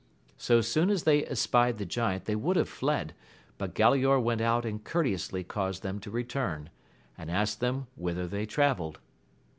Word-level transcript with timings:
So 0.39 0.61
soon 0.61 0.89
as 0.89 1.03
they 1.03 1.27
espied 1.27 1.77
the 1.77 1.85
giant 1.85 2.25
they 2.25 2.35
would 2.35 2.55
have 2.55 2.67
fled, 2.67 3.13
but 3.59 3.75
Galaor 3.75 4.19
went 4.19 4.41
out 4.41 4.65
an<i 4.65 4.81
courteously 4.83 5.43
caused 5.43 5.83
them 5.83 5.99
to 5.99 6.09
return, 6.09 6.71
and 7.19 7.29
asked 7.29 7.59
them 7.59 7.85
whither 7.95 8.25
they 8.27 8.47
travelled. 8.47 8.97